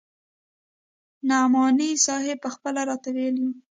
[1.27, 3.53] نعماني صاحب پخپله راته ويلي وو.